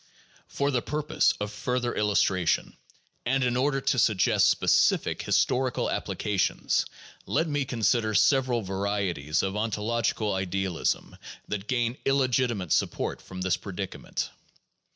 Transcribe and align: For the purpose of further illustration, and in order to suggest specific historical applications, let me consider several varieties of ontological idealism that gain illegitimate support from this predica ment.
For 0.47 0.71
the 0.71 0.81
purpose 0.81 1.35
of 1.39 1.51
further 1.51 1.93
illustration, 1.93 2.75
and 3.23 3.43
in 3.43 3.55
order 3.55 3.79
to 3.81 3.99
suggest 3.99 4.47
specific 4.49 5.21
historical 5.21 5.91
applications, 5.91 6.87
let 7.27 7.47
me 7.47 7.65
consider 7.65 8.15
several 8.15 8.63
varieties 8.63 9.43
of 9.43 9.55
ontological 9.55 10.33
idealism 10.33 11.17
that 11.47 11.67
gain 11.67 11.99
illegitimate 12.03 12.71
support 12.71 13.21
from 13.21 13.41
this 13.41 13.57
predica 13.57 14.01
ment. 14.01 14.31